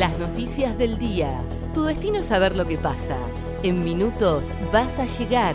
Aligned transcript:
Las 0.00 0.18
noticias 0.18 0.78
del 0.78 0.96
día. 0.96 1.44
Tu 1.74 1.84
destino 1.84 2.20
es 2.20 2.24
saber 2.24 2.56
lo 2.56 2.64
que 2.64 2.78
pasa. 2.78 3.18
En 3.62 3.80
minutos 3.80 4.46
vas 4.72 4.98
a 4.98 5.04
llegar. 5.04 5.54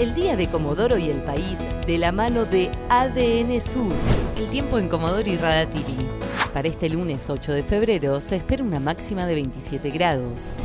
El 0.00 0.12
día 0.12 0.34
de 0.34 0.48
Comodoro 0.48 0.98
y 0.98 1.08
el 1.08 1.22
país 1.22 1.60
de 1.86 1.96
la 1.96 2.10
mano 2.10 2.46
de 2.46 2.68
ADN 2.88 3.60
Sur. 3.60 3.92
El 4.36 4.48
tiempo 4.48 4.80
en 4.80 4.88
Comodoro 4.88 5.30
y 5.30 5.36
Radatili. 5.36 6.08
Para 6.52 6.66
este 6.66 6.88
lunes 6.88 7.30
8 7.30 7.52
de 7.52 7.62
febrero 7.62 8.20
se 8.20 8.34
espera 8.34 8.64
una 8.64 8.80
máxima 8.80 9.24
de 9.24 9.34
27 9.34 9.90
grados. 9.90 10.56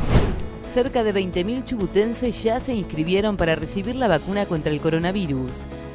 Cerca 0.66 1.04
de 1.04 1.14
20.000 1.14 1.64
chubutenses 1.64 2.42
ya 2.42 2.60
se 2.60 2.74
inscribieron 2.74 3.38
para 3.38 3.54
recibir 3.54 3.98
la 3.98 4.08
vacuna 4.08 4.48
contra 4.48 4.72
el 4.72 4.82
coronavirus. 4.82 5.52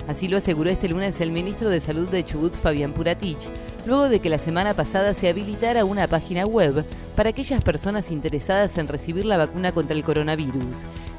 Así 0.09 0.29
lo 0.29 0.37
aseguró 0.37 0.71
este 0.71 0.89
lunes 0.89 1.21
el 1.21 1.33
ministro 1.33 1.69
de 1.69 1.81
Salud 1.81 2.09
de 2.09 2.25
Chubut, 2.25 2.55
Fabián 2.55 2.93
Puratich, 2.93 3.49
luego 3.87 4.09
de 4.09 4.21
que 4.21 4.29
la 4.29 4.39
semana 4.39 4.73
pasada 4.73 5.15
se 5.15 5.29
habilitara 5.29 5.85
una 5.85 6.07
página 6.07 6.47
web 6.47 6.85
para 7.17 7.31
aquellas 7.31 7.63
personas 7.63 8.13
interesadas 8.13 8.79
en 8.79 8.87
recibir 8.87 9.25
la 9.25 9.37
vacuna 9.37 9.73
contra 9.73 9.97
el 9.97 10.05
coronavirus. 10.05 10.63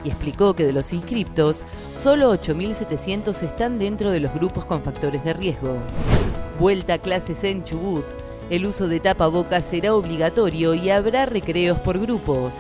Y 0.06 0.10
explicó 0.10 0.54
que 0.54 0.66
de 0.66 0.72
los 0.72 0.94
inscriptos, 0.94 1.64
solo 2.02 2.34
8.700 2.34 3.44
están 3.44 3.78
dentro 3.78 4.10
de 4.10 4.22
los 4.22 4.34
grupos 4.34 4.64
con 4.64 4.82
factores 4.84 5.22
de 5.26 5.34
riesgo. 5.34 5.76
Vuelta 6.58 6.94
a 6.94 7.00
clases 7.00 7.44
en 7.44 7.66
Chubut. 7.66 8.06
El 8.50 8.66
uso 8.66 8.88
de 8.88 9.02
tapabocas 9.02 9.66
será 9.66 9.94
obligatorio 9.94 10.74
y 10.74 10.90
habrá 10.90 11.26
recreos 11.26 11.78
por 11.80 12.00
grupos. 12.00 12.54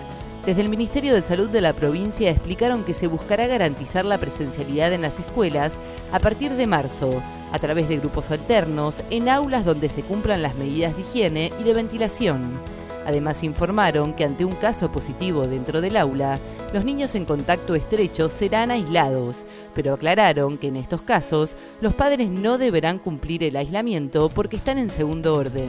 Desde 0.47 0.61
el 0.61 0.69
Ministerio 0.69 1.13
de 1.13 1.21
Salud 1.21 1.49
de 1.49 1.59
la 1.59 1.73
provincia 1.73 2.31
explicaron 2.31 2.85
que 2.85 2.93
se 2.93 3.07
buscará 3.07 3.47
garantizar 3.47 4.05
la 4.05 4.17
presencialidad 4.17 4.93
en 4.93 5.01
las 5.01 5.19
escuelas 5.19 5.77
a 6.09 6.19
partir 6.19 6.53
de 6.53 6.65
marzo, 6.65 7.21
a 7.51 7.59
través 7.59 7.89
de 7.89 7.97
grupos 7.97 8.31
alternos, 8.31 9.03
en 9.09 9.27
aulas 9.27 9.65
donde 9.65 9.89
se 9.89 10.03
cumplan 10.03 10.41
las 10.41 10.55
medidas 10.55 10.95
de 10.95 11.01
higiene 11.01 11.51
y 11.59 11.63
de 11.63 11.73
ventilación. 11.73 12.61
Además 13.05 13.43
informaron 13.43 14.13
que 14.13 14.23
ante 14.23 14.45
un 14.45 14.53
caso 14.53 14.89
positivo 14.89 15.49
dentro 15.49 15.81
del 15.81 15.97
aula, 15.97 16.39
los 16.73 16.85
niños 16.85 17.13
en 17.15 17.25
contacto 17.25 17.75
estrecho 17.75 18.29
serán 18.29 18.71
aislados, 18.71 19.45
pero 19.75 19.95
aclararon 19.95 20.57
que 20.57 20.69
en 20.69 20.77
estos 20.77 21.01
casos 21.01 21.57
los 21.81 21.93
padres 21.93 22.29
no 22.29 22.57
deberán 22.57 22.99
cumplir 22.99 23.43
el 23.43 23.57
aislamiento 23.57 24.29
porque 24.29 24.55
están 24.55 24.77
en 24.77 24.91
segundo 24.91 25.35
orden. 25.35 25.67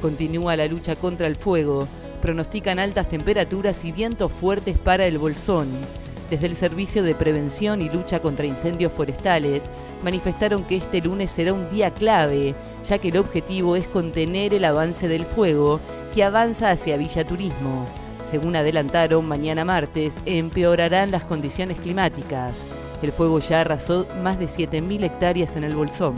Continúa 0.00 0.56
la 0.56 0.66
lucha 0.66 0.96
contra 0.96 1.26
el 1.26 1.36
fuego 1.36 1.86
pronostican 2.22 2.78
altas 2.78 3.08
temperaturas 3.08 3.84
y 3.84 3.92
vientos 3.92 4.32
fuertes 4.32 4.78
para 4.78 5.06
el 5.06 5.18
Bolsón. 5.18 5.68
Desde 6.30 6.46
el 6.46 6.56
Servicio 6.56 7.02
de 7.02 7.14
Prevención 7.14 7.82
y 7.82 7.90
Lucha 7.90 8.22
contra 8.22 8.46
Incendios 8.46 8.92
Forestales 8.92 9.64
manifestaron 10.02 10.64
que 10.64 10.76
este 10.76 11.02
lunes 11.02 11.30
será 11.30 11.52
un 11.52 11.68
día 11.68 11.92
clave, 11.92 12.54
ya 12.88 12.96
que 12.96 13.08
el 13.08 13.18
objetivo 13.18 13.76
es 13.76 13.86
contener 13.86 14.54
el 14.54 14.64
avance 14.64 15.08
del 15.08 15.26
fuego 15.26 15.80
que 16.14 16.24
avanza 16.24 16.70
hacia 16.70 16.96
Villa 16.96 17.26
Turismo. 17.26 17.86
Según 18.22 18.56
adelantaron, 18.56 19.26
mañana 19.26 19.64
martes 19.64 20.20
empeorarán 20.24 21.10
las 21.10 21.24
condiciones 21.24 21.78
climáticas. 21.78 22.64
El 23.02 23.10
fuego 23.12 23.40
ya 23.40 23.60
arrasó 23.60 24.06
más 24.22 24.38
de 24.38 24.46
7.000 24.46 25.02
hectáreas 25.02 25.56
en 25.56 25.64
el 25.64 25.74
Bolsón 25.74 26.14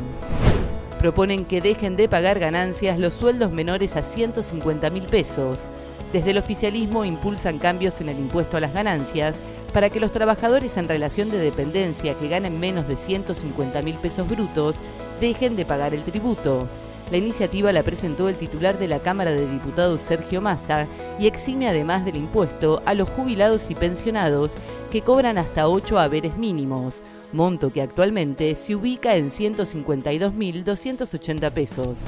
proponen 1.04 1.44
que 1.44 1.60
dejen 1.60 1.96
de 1.96 2.08
pagar 2.08 2.38
ganancias 2.38 2.98
los 2.98 3.12
sueldos 3.12 3.52
menores 3.52 3.94
a 3.94 4.02
150 4.02 4.88
mil 4.88 5.02
pesos. 5.02 5.68
Desde 6.14 6.30
el 6.30 6.38
oficialismo 6.38 7.04
impulsan 7.04 7.58
cambios 7.58 8.00
en 8.00 8.08
el 8.08 8.18
impuesto 8.20 8.56
a 8.56 8.60
las 8.60 8.72
ganancias 8.72 9.42
para 9.72 9.90
que 9.90 9.98
los 9.98 10.12
trabajadores 10.12 10.76
en 10.76 10.86
relación 10.86 11.28
de 11.28 11.38
dependencia 11.38 12.14
que 12.14 12.28
ganen 12.28 12.60
menos 12.60 12.86
de 12.86 12.94
150 12.94 13.82
mil 13.82 13.96
pesos 13.96 14.28
brutos 14.28 14.76
dejen 15.20 15.56
de 15.56 15.66
pagar 15.66 15.92
el 15.92 16.04
tributo. 16.04 16.68
La 17.10 17.16
iniciativa 17.16 17.72
la 17.72 17.82
presentó 17.82 18.28
el 18.28 18.36
titular 18.36 18.78
de 18.78 18.86
la 18.86 19.00
Cámara 19.00 19.32
de 19.32 19.50
Diputados 19.50 20.02
Sergio 20.02 20.40
Massa 20.40 20.86
y 21.18 21.26
exime 21.26 21.68
además 21.68 22.04
del 22.04 22.14
impuesto 22.14 22.80
a 22.86 22.94
los 22.94 23.08
jubilados 23.08 23.68
y 23.72 23.74
pensionados 23.74 24.52
que 24.92 25.02
cobran 25.02 25.36
hasta 25.36 25.66
8 25.66 25.98
haberes 25.98 26.36
mínimos, 26.36 27.02
monto 27.32 27.70
que 27.70 27.82
actualmente 27.82 28.54
se 28.54 28.76
ubica 28.76 29.16
en 29.16 29.30
152.280 29.30 31.50
pesos. 31.50 31.98